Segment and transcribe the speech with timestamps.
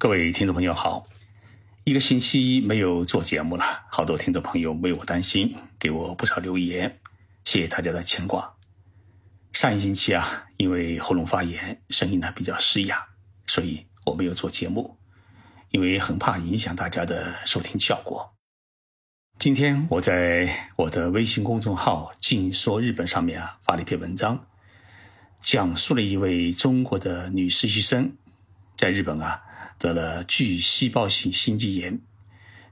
[0.00, 1.08] 各位听众朋友好，
[1.82, 7.00] 一个星期没有做节目了，好多听众朋友为我担心，给我不少留言，
[7.44, 8.54] 谢谢大家的牵挂。
[9.52, 13.08] 上一星期啊，因为喉咙发炎，声音呢比较嘶哑，
[13.48, 14.96] 所以我没有做节目，
[15.72, 18.36] 因为很怕影响大家的收听效果。
[19.36, 24.46] 今天我在我的微信公众号“静说日本”上面啊发了一篇文章，
[25.40, 28.16] 讲述了一位中国的女实习生
[28.76, 29.42] 在日本啊。
[29.78, 32.00] 得了巨细胞性心肌炎，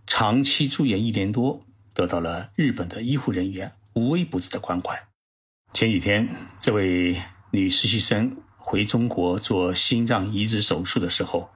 [0.06, 5.06] 长期住院一年多，得到了日本的医护人员无微不至的关怀。
[5.73, 6.29] 前几天，
[6.60, 11.51] 这位女实习生回中国做心脏移植手术的时候，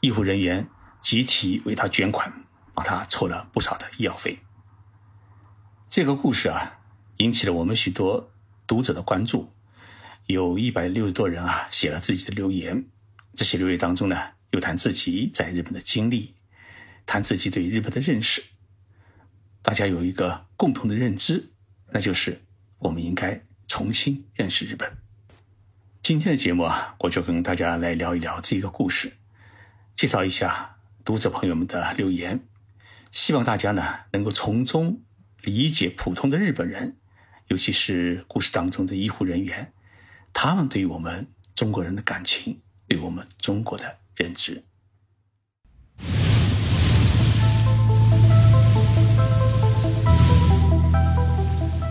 [0.00, 0.68] 医护人员
[1.00, 2.44] 集体为她捐款，
[2.74, 4.40] 帮她凑了不少的医药费。
[5.88, 6.80] 这个故事啊，
[7.18, 8.32] 引起了我们许多
[8.66, 9.52] 读者的关注，
[10.26, 12.86] 有一百六十多人啊写了自己的留言。
[13.34, 14.16] 这些留言当中呢。
[14.50, 16.34] 又谈自己在日本的经历，
[17.06, 18.42] 谈自己对日本的认识。
[19.62, 21.50] 大家有一个共同的认知，
[21.90, 22.42] 那就是
[22.78, 24.96] 我们应该重新认识日本。
[26.02, 29.12] 今天的节目啊，我就跟大家来聊一聊这个故事，
[29.94, 32.40] 介绍一下读者朋友们的留言，
[33.12, 35.02] 希望大家呢能够从中
[35.42, 36.96] 理解普通的日本人，
[37.48, 39.72] 尤其是故事当中的医护人员，
[40.32, 43.99] 他们对我们中国人的感情，对我们中国的。
[44.20, 44.62] 认知。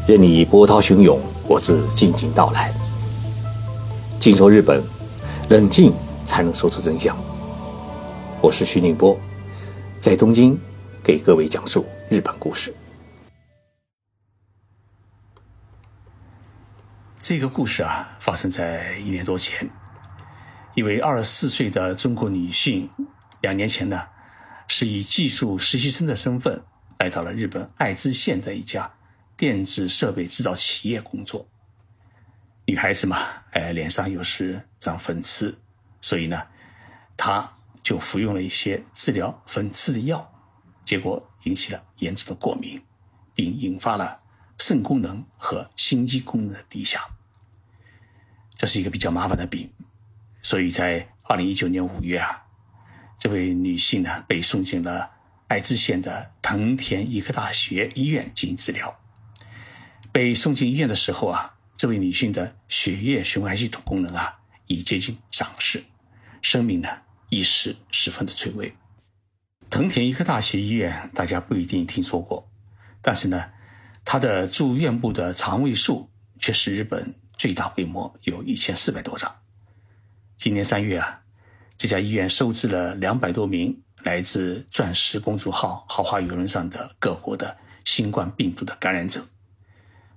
[0.08, 2.72] 任你波涛汹涌，我自静静到来。
[4.20, 4.84] 静说日本，
[5.50, 5.92] 冷静
[6.24, 7.18] 才能说出真相。
[8.44, 9.20] 我是徐宁波，
[9.98, 10.56] 在东京
[11.04, 12.72] 给各位讲述日本故事。
[17.20, 19.68] 这个故事啊，发生在一年多前。
[20.76, 22.90] 一位二十四岁的中国女性，
[23.42, 24.08] 两年前呢，
[24.68, 26.64] 是以技术实习生的身份
[27.00, 28.94] 来到了日本爱知县的一家
[29.36, 31.50] 电子设备制造企业工作。
[32.66, 33.18] 女孩子嘛，
[33.52, 35.58] 哎，脸上又是长粉刺，
[36.02, 36.44] 所以呢，
[37.18, 37.52] 她
[37.82, 40.32] 就服用了一些治疗粉刺的药，
[40.86, 42.80] 结果引起了严重的过敏，
[43.34, 44.22] 并引发了
[44.60, 47.02] 肾功能和心肌功能的低下。
[48.56, 49.72] 这是一个比较麻烦的病。
[50.42, 52.46] 所以在二零一九年五月啊，
[53.18, 55.12] 这位女性呢被送进了
[55.48, 59.00] 爱知县的藤田医科大学医院进行治疗。
[60.12, 65.84] 被送进医院的时候啊，这位女性的血液循环系统功能啊已接近丧失，
[66.42, 66.88] 生命呢
[67.30, 68.74] 一时十分的垂危。
[69.70, 72.50] 藤田医科大学医院大家不一定听说过，
[73.02, 73.52] 但是呢，
[74.04, 79.39] 它的住院部的床位数却是日本最大规模，有一千四百多张。
[80.40, 81.24] 今年三月啊，
[81.76, 89.28] 这家医院收治了两百多名来自“钻石公主号”豪华游轮上的各国的新冠病毒的感染者。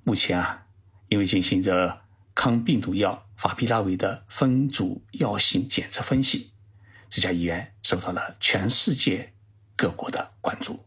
[0.04, 0.66] 目前啊，
[1.08, 2.02] 因为进行着
[2.36, 6.52] 抗病毒药法匹拉韦的分组药性检测分析，
[7.08, 9.32] 这家医院受到了全世界
[9.74, 10.84] 各国的关注。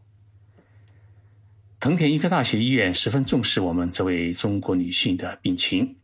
[1.78, 5.98] 藤田医科大学医院十分重视我们这位中国女性的病情，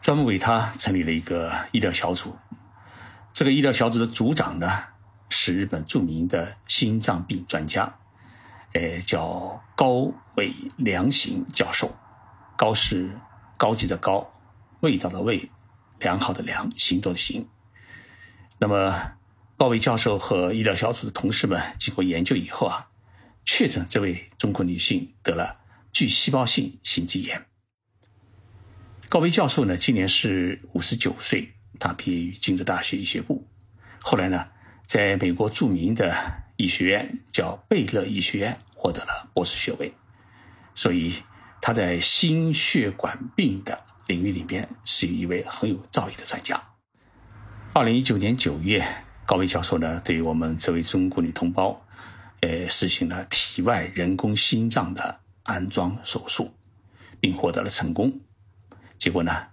[0.00, 2.34] 专门为她成立了一个医疗小组。
[3.32, 4.84] 这个医疗小组的组长呢，
[5.30, 7.98] 是日本著名的心脏病专家，
[8.74, 11.96] 呃，叫高伟良行教授。
[12.58, 13.10] 高是
[13.56, 14.30] 高级的高，
[14.80, 15.50] 味道的味，
[15.98, 17.48] 良好的良，行动的行。
[18.58, 19.14] 那么，
[19.56, 22.90] 高伟教授和医疗小组的同事们经过研究以后啊，
[23.44, 27.46] 确诊这位中国女性得了巨细胞性心肌炎。
[29.08, 31.54] 高伟教授呢，今年是五十九岁。
[31.78, 33.46] 他毕业于京都大学医学部，
[34.00, 34.48] 后来呢，
[34.86, 36.14] 在美国著名的
[36.56, 39.92] 医学院叫贝勒医学院获得了博士学位，
[40.74, 41.14] 所以
[41.60, 46.62] 他在心血管病的领域里面是一位很有造诣的专家。
[47.72, 48.86] 二零一九年九月，
[49.26, 51.84] 高伟教授呢，对于我们这位中国女同胞，
[52.40, 56.52] 呃，实行了体外人工心脏的安装手术，
[57.18, 58.20] 并获得了成功。
[58.98, 59.51] 结果呢？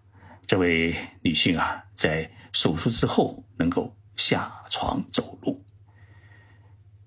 [0.49, 5.63] 这位女性啊，在手术之后能够下床走路，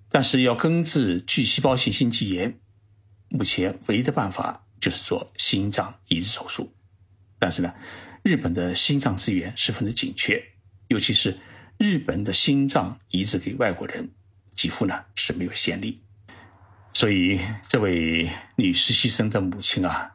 [0.09, 2.61] 但是要根治巨细胞性心肌炎，
[3.31, 6.73] 目前唯一的办法就是做心脏移植手术。
[7.41, 7.75] 但是呢，
[8.23, 10.41] 日本的心脏资源十分的紧缺，
[10.87, 11.41] 尤其是
[11.79, 14.13] 日本的心脏移植给外国人，
[14.55, 16.01] 几乎呢是没有先例。
[16.93, 20.15] 所以，这位女实习生的母亲啊，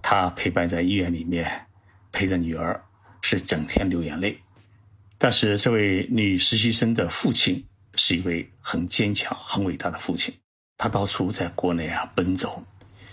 [0.00, 1.66] 她陪伴在医院里面。
[2.12, 2.84] 陪着女儿
[3.22, 4.38] 是整天流眼泪，
[5.18, 10.32] 但是这位女实习生的父亲是一位很坚强、很伟大的父亲。
[10.76, 12.62] 他到处在国内啊奔走，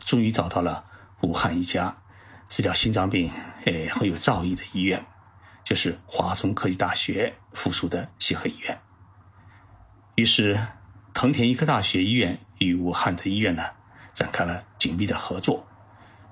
[0.06, 0.84] 终于找到了
[1.22, 1.96] 武汉一家
[2.48, 3.32] 治疗心脏病
[3.66, 5.06] 诶很有造诣的医院，
[5.64, 8.80] 就是华中科技大学附属的协和医院。
[10.16, 10.60] 于是，
[11.14, 13.64] 藤田医科大学医院与武汉的医院呢
[14.14, 15.66] 展开了紧密的合作。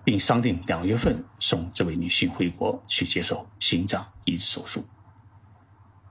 [0.07, 4.87] 并商定两月份送这位女性回国去接受心脏移植手术。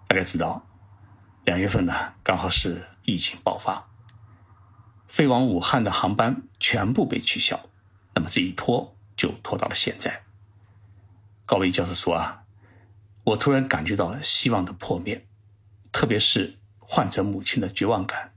[0.06, 0.66] 大家知道，
[1.46, 3.88] 两月份呢刚好是疫情爆发，
[5.08, 7.58] 飞往武汉的航班全部被取消，
[8.14, 10.24] 那么这一拖就拖到了现在。
[11.46, 12.42] 高伟教授说啊，
[13.24, 15.26] 我突然感觉到希望的破灭，
[15.90, 18.34] 特别是患者母亲的绝望感，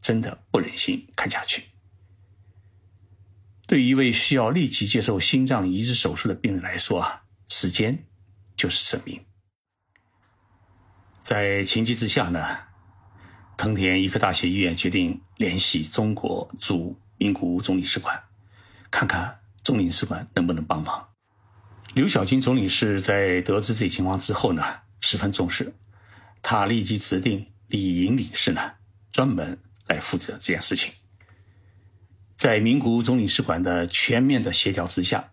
[0.00, 1.71] 真的不忍心看下去。
[3.72, 8.04] 对于一位需要立即接受心脏移植手术的病人来说啊，时间
[8.54, 9.24] 就是生命。
[11.22, 12.44] 在情急之下呢，
[13.56, 18.24] 藤田医科大学医院决定联系中国驻名古屋总领事馆，
[18.90, 21.08] 看看总领事馆能不能帮忙。
[21.94, 24.62] 刘晓军总领事在得知这情况之后呢，
[25.00, 25.74] 十分重视，
[26.42, 28.74] 他立即指定李莹领事呢，
[29.10, 30.92] 专门来负责这件事情。
[32.42, 35.32] 在名古屋总领事馆的全面的协调之下，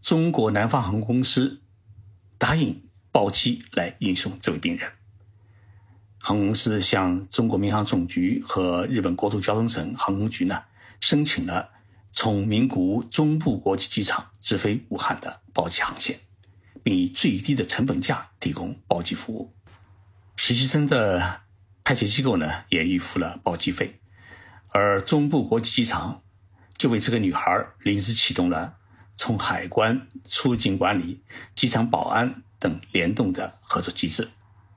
[0.00, 1.62] 中国南方航空公司
[2.38, 2.82] 答应
[3.12, 4.90] 包机来运送这位病人。
[6.18, 10.60] 航空公司向中国民航总局和日本国土交通省航空局呢
[11.00, 11.70] 申请了
[12.10, 16.18] 从名古屋中部国际机场直飞武汉的包机航线，
[16.82, 19.54] 并以最低的成本价提供包机服务。
[20.34, 21.42] 实习生的
[21.84, 24.00] 派遣机构呢也预付了包机费，
[24.70, 26.22] 而中部国际机场。
[26.76, 28.76] 就为这个女孩临时启动了
[29.16, 31.22] 从海关、出境管理、
[31.54, 34.28] 机场保安等联动的合作机制，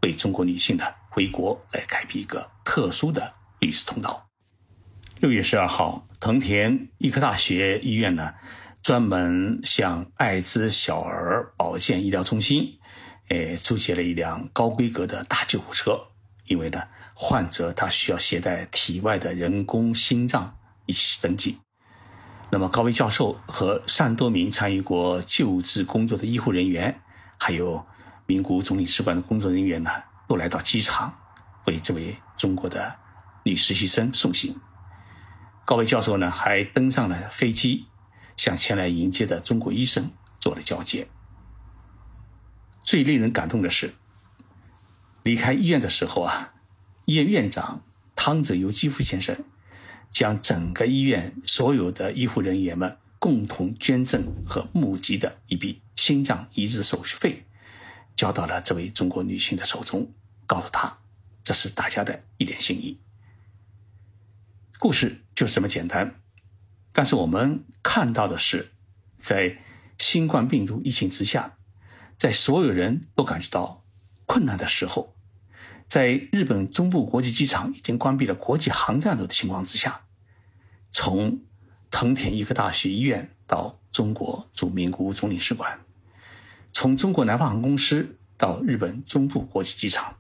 [0.04, 4.28] 为中国女性的回国来开辟一个特殊的律师通道。
[5.20, 8.36] 六月十二号，藤田医科大学医院呢，
[8.84, 12.78] 专门向艾滋小儿保健医疗中心，
[13.30, 16.00] 诶，租借了一辆高规格的大救护车，
[16.46, 16.84] 因为呢，
[17.16, 20.56] 患者他需要携带体外的人工心脏
[20.86, 21.58] 一起登记。
[22.50, 27.02] 那么，高威教授和上多名参与过救治工作的医护人员，
[27.38, 27.86] 还有
[28.26, 29.92] 名古屋总领事馆的工作人员呢，
[30.30, 31.14] 都来到机场
[31.66, 33.00] 为这位中国的
[33.44, 34.60] 女实习生送行。
[35.66, 37.88] 高威教授呢，还登上了飞机，
[38.38, 41.10] 向前来迎接的中国医生做了交接。
[42.82, 43.94] 最令人感动的是，
[45.24, 46.54] 离开医院的时候啊，
[47.04, 47.82] 医院院长
[48.16, 49.36] 汤泽由基夫先生。
[50.18, 57.46] 将整个医院所有的医护人员们共同捐赠和募集的一笔心脏移植手续费，
[58.16, 60.12] 交到了这位中国女性的手中，
[60.48, 60.98] 告诉她，
[61.44, 63.00] 这是大家的一点心意。
[64.80, 66.20] 故事就这么简单，
[66.92, 68.72] 但是我们看到的是，
[69.20, 69.60] 在
[70.00, 71.60] 新冠病毒疫情之下，
[72.18, 73.86] 在所有人都感觉到
[74.26, 75.16] 困难的时候。
[75.88, 80.07] 在日本中部国际机场已经关闭了国际航站楼的情况之下，
[80.92, 81.40] 从
[81.90, 85.80] 藤田医科大学医院到中国驻名古屋总领事馆，
[86.72, 90.18] 从中国南方航空公司到日本中部国际机场，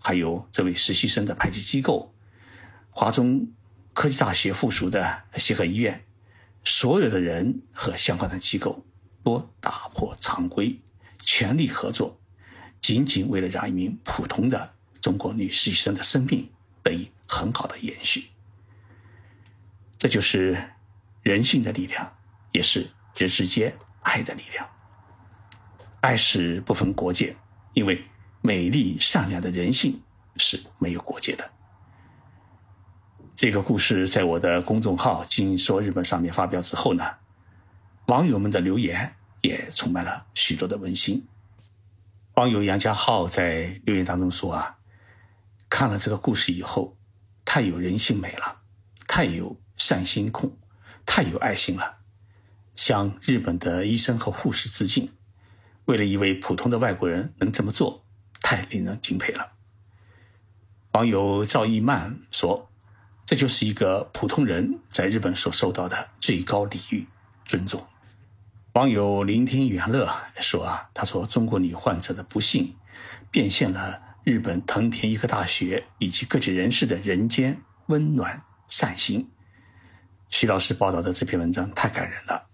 [0.00, 2.14] 还有这位实习生的派遣机构——
[2.90, 3.48] 华中
[3.92, 6.04] 科技大学附属的协和医院，
[6.64, 8.84] 所有的人和相关的机构
[9.22, 10.80] 都打破常规，
[11.20, 12.18] 全力合作，
[12.80, 14.74] 仅仅为了让一名普通的。
[15.00, 16.50] 中国女实习生的生命
[16.82, 18.24] 得以很好的延续，
[20.04, 20.62] 这就是
[21.22, 22.18] 人性的力量，
[22.52, 24.68] 也是人世间爱的力量。
[26.02, 27.34] 爱是不分国界，
[27.72, 28.04] 因为
[28.42, 30.02] 美丽善良的人性
[30.36, 31.50] 是没有国界的。
[33.34, 37.02] 这个故事在我的公众号“金说日本”上面发表之后呢，
[38.08, 41.26] 网友们的留言也充满了许多的温馨。
[42.34, 44.76] 网友杨家浩在留言当中说啊。
[45.70, 46.94] 看了这个故事以后，
[47.42, 48.60] 太有人性美了，
[49.08, 50.56] 太有善心控，
[51.04, 51.98] 太有爱心了。
[52.74, 55.12] 向日本的医生和护士致敬，
[55.84, 58.04] 为了一位普通的外国人能这么做，
[58.40, 59.52] 太令人敬佩了。
[60.92, 62.70] 网友赵一曼说
[63.26, 67.06] ：“这就是一个普通人在日本所受到的最高礼遇、
[67.44, 67.86] 尊重。”
[68.74, 72.76] 网友聆听元乐说：“啊，他说中国女患者的不幸，
[73.30, 79.28] 变现了。”日本藤田医科大学以及各界人士的人间温暖善心，
[80.28, 82.46] 徐老师报道的这篇文章太感人了。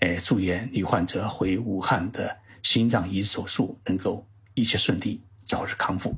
[0.00, 6.16] 哎，祝愿女患者回武汉的心脏移植手术能够一切顺利，早日康复。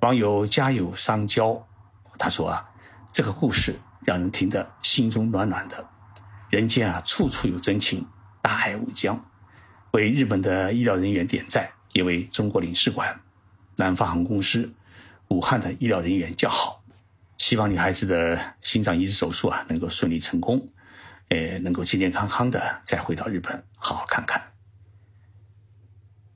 [0.00, 1.66] 网友家有桑娇，
[2.18, 2.70] 他说啊，
[3.12, 5.86] 这个故事让人听得心中暖暖的。
[6.48, 8.06] 人间啊，处处有真情，
[8.40, 9.24] 大爱无疆。
[9.92, 13.20] 为日本的医疗人员点赞，也为中国领事馆、
[13.76, 14.72] 南方航空公司、
[15.28, 16.79] 武汉的医疗人员叫好。
[17.40, 20.68] 希望女孩子的心脏移植手术啊，能够顺利成功，
[21.30, 24.52] 呃，能够健健康康的再回到日本好好看看。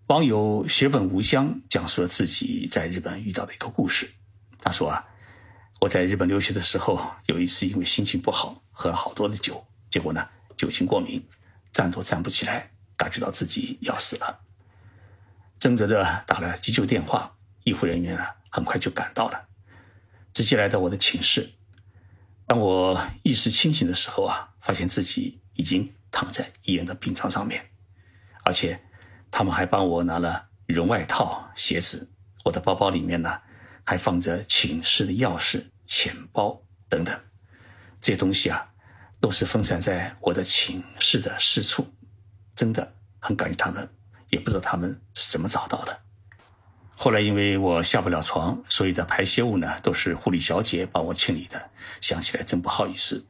[0.07, 4.11] 网友血本无香讲述了自己在日本遇到的一个故事。
[4.59, 5.05] 他说啊，
[5.83, 11.23] 我在日本留学的时候，有一次因为心情不好，喝了好多的酒，结果呢，酒精过敏，
[11.71, 14.41] 站都站不起来，感觉到自己要死了，
[15.59, 17.31] 挣扎着打了急救电话，
[17.65, 19.49] 医护人员呢很快就赶到了，
[20.35, 21.55] 直接来到我的寝室。
[22.47, 27.71] 当我意识清醒的时候啊，发现自己已经躺在医院的病床上面，
[28.45, 28.79] 而且。
[29.37, 32.09] 他们还帮我拿了羽绒外套、鞋子，
[32.45, 33.41] 我的包包里面呢
[33.83, 37.21] 还放着寝室的钥匙、钱包等等，
[38.01, 38.73] 这些东西啊
[39.19, 41.93] 都是分散在我的寝室的四处，
[42.55, 43.93] 真的很感谢他们，
[44.31, 46.04] 也不知道他们是怎么找到的。
[46.97, 51.71] 后来因为我下不了床，所有的排泄物呢都是护理小姐帮我清理的，
[52.01, 53.27] 想起来真不好意思。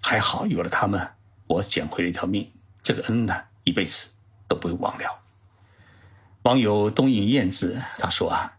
[0.00, 1.10] 还好有了他们，
[1.46, 2.50] 我捡回了一条命，
[2.82, 4.10] 这个恩呢一辈子
[4.48, 5.22] 都不会忘了。
[6.42, 8.58] 网友东影燕子他说啊，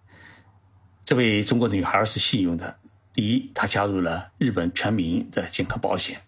[1.03, 2.79] 这位中国的女孩是幸运的。
[3.13, 6.21] 第一，她加入了日本全民的健康保险，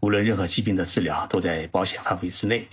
[0.00, 2.68] 无论任何疾病的治疗都在保险范围之内。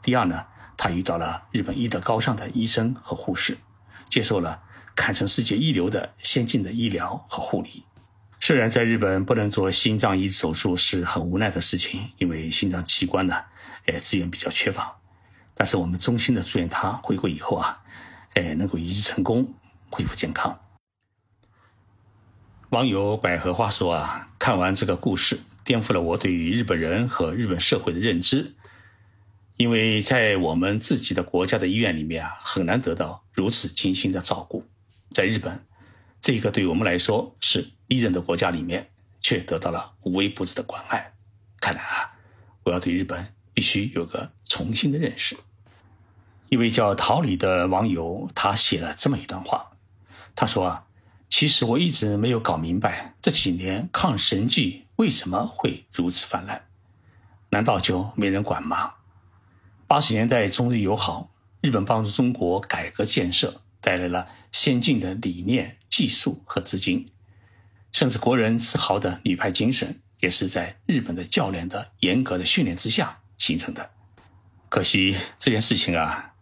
[0.00, 0.46] 第二呢，
[0.76, 3.58] 她遇到了日本医德高尚的医生和护士，
[4.14, 4.62] 接受了
[4.94, 7.82] 堪称世界一流的先进的医疗和护理。
[8.38, 13.34] 虽然在日本不能做心脏移植手术是很无奈的事情，因为心脏器官呢，
[13.86, 15.00] 呃，资源比较缺乏。
[15.52, 17.82] 但是我们衷心的祝愿他回国以后啊，
[18.34, 19.52] 哎，能够移植成功，
[19.90, 20.60] 恢复健康。
[22.68, 28.54] 网友百合花说啊，看完这个故事，颠覆了我对于日本人和日本社会的认知。
[29.56, 34.64] 因为在我们自己的国家的医院里面啊，很难得到如此精心的照顾。
[35.12, 35.64] 在日本，
[36.20, 41.14] 这个对我们来说是敌人的国家里面，却得到了无微不至的关爱。
[41.60, 42.18] 看来啊，
[42.64, 44.32] 我要对日本必须有个。
[44.46, 45.36] 重新的认识。
[46.48, 49.72] 一位叫桃李的网友，他写了这么一段话。
[50.36, 50.86] 他说啊，
[51.28, 56.68] 其实我一直没有搞明白，这几年抗神剧为什么会如此泛滥？
[57.50, 58.94] 难道就没人管吗？
[59.94, 67.06] 八十年代中日友好，日本帮助中国改革建设，带来了先进的理念、技术和资金，
[67.92, 73.92] 甚至国人自豪的女排精神，也是在日本的教练的严格的训练之下形成的。
[74.68, 76.34] 可惜这件事情啊，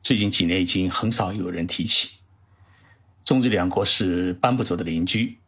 [0.00, 2.20] 最近几年已经很少有人提起。
[3.24, 5.40] 中日两国是搬不走的邻居，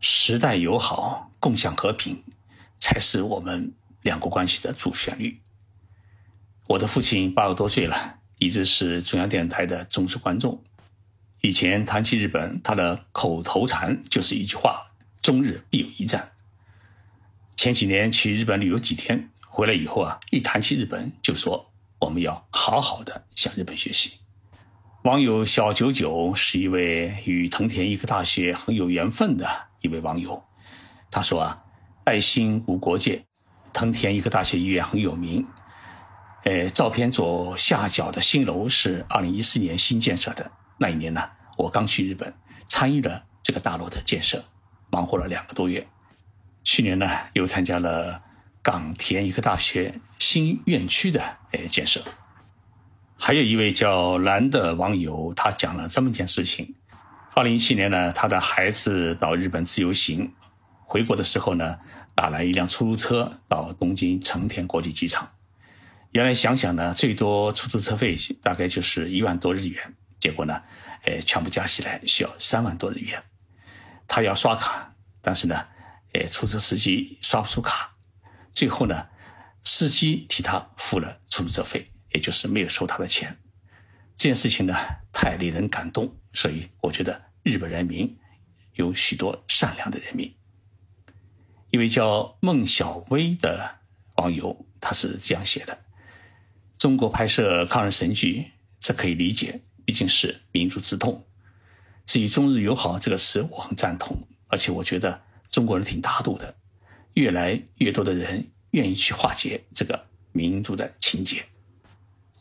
[0.00, 2.24] 时代友好、共享和平，
[2.76, 5.38] 才是我们两国关系的主旋律。
[6.68, 10.62] 我的父亲八十多岁了，一直是中央电视台的忠实观众。
[11.40, 16.32] 以前谈起日本，他的口头禅就是一句话：“中日必有一战。”
[17.56, 19.30] 前几年去日本旅游几天。
[19.50, 24.18] 回来以后啊，一谈起日本，就说我们要好好的向日本学习。
[25.02, 29.48] 网友小九九是一位与藤田医科大学很有缘分的
[29.80, 30.44] 一位网友，
[31.10, 31.64] 他说啊，
[32.04, 33.24] 爱心无国界，
[33.72, 35.44] 藤田医科大学医院很有名。
[36.48, 41.28] 呃，照片左下角的新楼是二零一四年新建设的，那一年呢，
[41.58, 42.32] 我刚去日本
[42.66, 44.42] 参与了这个大楼的建设，
[44.90, 45.86] 忙活了两个多月。
[46.64, 48.22] 去年呢，又参加了。
[48.60, 52.02] 港田医科大学新院区的呃建设，
[53.16, 56.74] 还有一位叫蓝的网友，他讲了这么一件事情：，
[57.34, 60.32] 二零一七年呢，他的孩子到日本自由行，
[60.84, 61.78] 回国的时候呢，
[62.14, 65.30] 打了一辆出租车到东京成田国际机场。
[66.12, 70.62] 原来想想呢，最多出租车费大概就是一万多日元，结果呢，
[71.04, 73.22] 呃，全部加起来需要三万多日元。
[74.06, 75.66] 他要刷卡，但是呢，
[76.14, 77.96] 呃，出租车司机刷不出卡。
[78.52, 79.08] 最后呢，
[79.62, 83.38] 司机替他付了出租车费，也就是没有收他的钱。
[84.16, 84.74] 这件事情呢，
[85.12, 88.18] 太令人感动，所以我觉得日本人民
[88.72, 90.34] 有许多善良的人民。
[91.70, 93.80] 一位叫孟小薇的
[94.16, 95.84] 网友，他是这样写的
[96.78, 101.26] ：“中国拍摄抗日神剧，这可以理解，毕竟是民族之痛。
[102.06, 104.16] 至于中日友好这个词，我很赞同，
[104.46, 105.20] 而且我觉得
[105.50, 106.54] 中国人挺大度的。”
[107.14, 111.44] 越来越多的人愿意去化解这个民族的情结。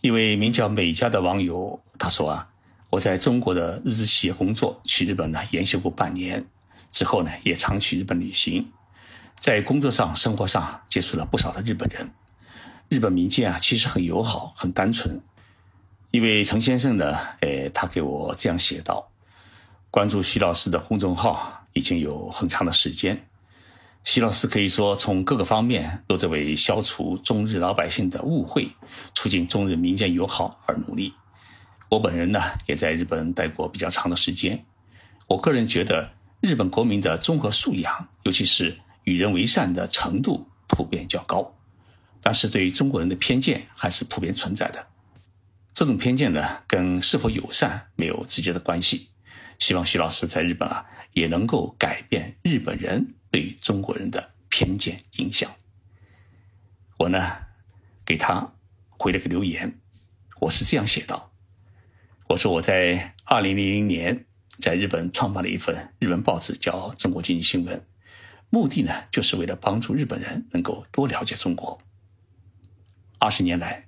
[0.01, 2.47] 一位名叫美嘉的网友他说啊，
[2.91, 6.45] 我在中国的日资企业工作，去日本呢研修过半年，
[6.91, 8.71] 之后呢也常去日本旅行，
[9.39, 12.07] 在工作上、生活上接触了不少的日本人。
[12.89, 15.19] 日本民间啊，其实很友好、很单纯。
[16.11, 19.09] 一位陈先生呢，诶，他给我这样写道：
[19.91, 23.27] 关注徐老师的公众号已经有很长的时间，
[24.05, 28.69] 徐老师可以说从各个方面都在为消除中日老百姓的误会、
[29.13, 31.13] 促进中日民间友好而努力。
[31.89, 34.65] 我本人呢，也在日本待过比较长的时间。
[35.27, 41.53] 我个人觉得，日本国民的综合素养，尤其是与人为善的程度，普遍较高。
[42.27, 44.85] 但是对于中国人的偏见还是普遍存在的。
[45.73, 49.11] 这种偏见呢，跟是否友善没有直接的关系。
[49.59, 55.49] 希望徐老师在日本啊，也能够改变日本人对中国人的偏见影响。
[56.97, 57.37] 我呢，
[58.05, 58.55] 给他
[58.89, 59.79] 回了个留言，
[60.41, 61.31] 我是这样写道。
[62.27, 64.25] 我说我在二零零零年
[64.59, 67.79] 在日本创办了一份日文报纸，叫《中国经济新闻》，
[68.49, 71.79] 目的呢就是为了帮助日本人能够多了解中国。
[73.19, 73.87] 二十年来，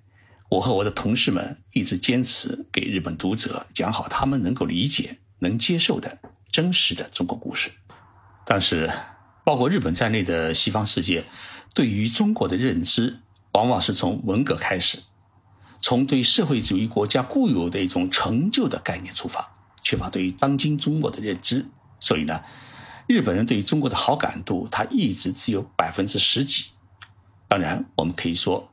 [0.50, 6.18] 我和我的同事们一直坚持给日本读者讲好他们能够理解、能接受的
[6.52, 7.70] 真实的中国故事。
[8.46, 8.92] 但是，
[9.46, 11.26] 包括日本在内的西方世界
[11.76, 13.20] 对于中国的认知，
[13.54, 15.00] 往往是从文革开始。
[15.82, 21.66] 从对社会主义国家固有的一种成就的概念出发，缺乏对于当今中国的认知，
[22.00, 22.42] 所以呢，
[23.08, 26.72] 日本人对于中国的好感度，他一直只有百分之十几。
[27.48, 28.69] 当然，我们可以说，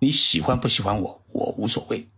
[0.00, 2.08] 你喜欢不喜欢我，我无所谓。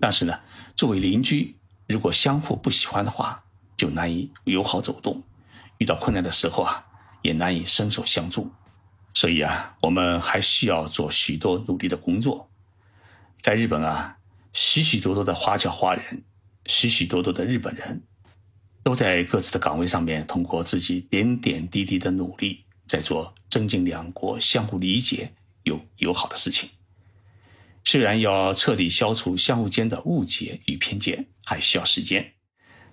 [0.00, 0.40] 但是呢，
[0.74, 1.56] 作为邻居，
[1.86, 3.44] 如果相互不喜欢的话，
[3.76, 5.22] 就难以友好走动，
[5.78, 6.84] 遇到困难的时候啊，
[7.22, 8.50] 也难以伸手相助。
[9.14, 12.48] 所以啊，我们还需要做许多努力的工作。
[13.40, 14.18] 在日本啊，
[14.52, 16.24] 许许多多的华侨华人，
[16.66, 18.02] 许许多多的日本人，
[18.82, 26.68] 都在各自的岗位上面，通过自己点点滴滴的努力，在做增进两国相互理解、有友好的事情。
[27.88, 32.34] 虽然要彻底消除相互间的误解与偏见还需要时间，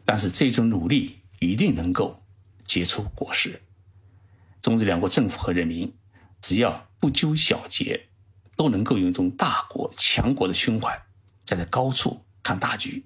[0.06, 2.24] 但是这种努力一定能够
[2.64, 3.62] 结出果实。
[4.62, 5.94] 中日两国政府和人民，
[6.42, 8.08] 只要不纠小节。
[8.58, 11.06] 都能够用一种大国强国的胸怀，
[11.44, 13.06] 站在高处看大局，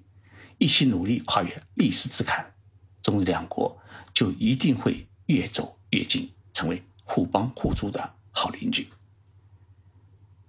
[0.58, 2.54] 一起努力跨越历史之坎，
[3.02, 3.76] 中日两国
[4.14, 8.86] 就一定会越走越近，成为互帮互助的好邻居。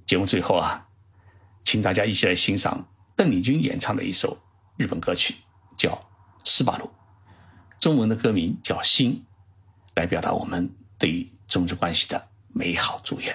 [0.06, 0.88] 节目最后啊，
[1.72, 4.38] 请大家一起来欣赏邓丽君演唱的一首
[4.76, 5.36] 日本歌曲，
[5.78, 5.90] 叫
[6.44, 6.84] 《斯巴鲁》，
[7.80, 9.14] 中文的歌名叫《心》，
[9.96, 13.34] 来表达我们对于中日关系的美好祝愿。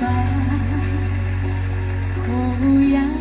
[0.00, 0.06] 吧，
[2.26, 3.13] 不要。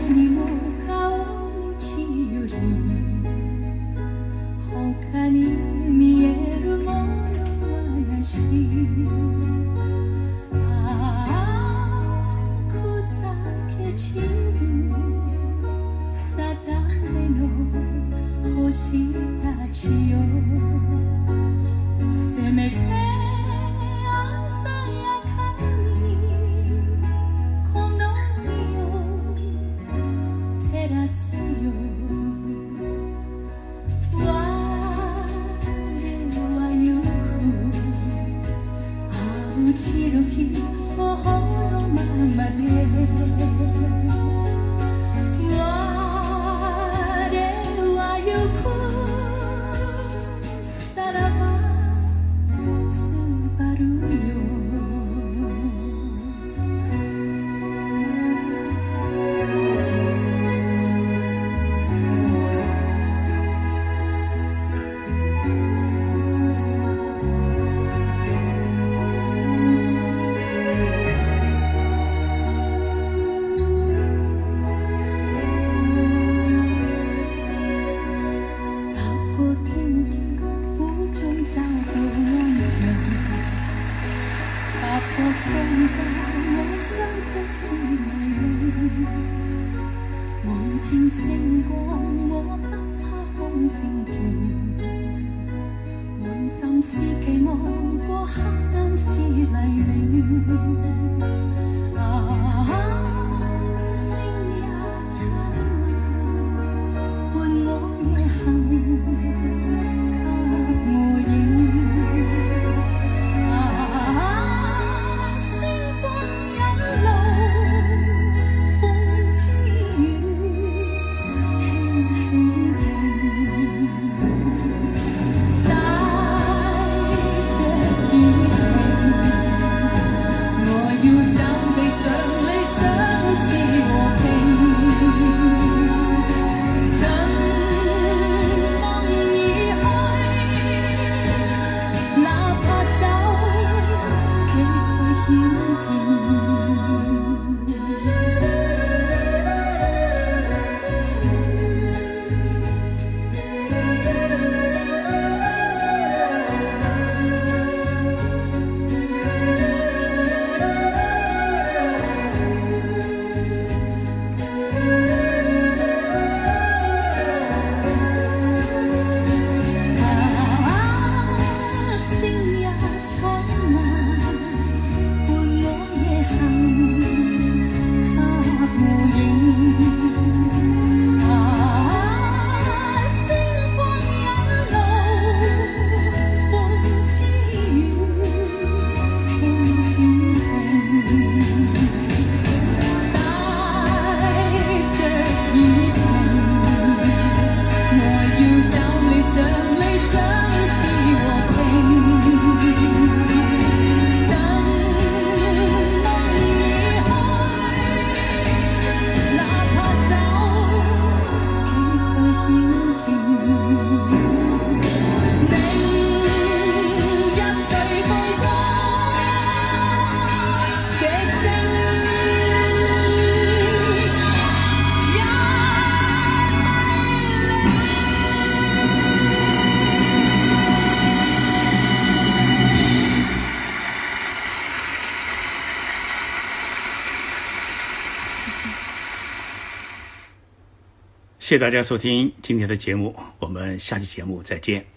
[241.53, 244.92] 谢谢大家收听今天的节目我们下期节目再见。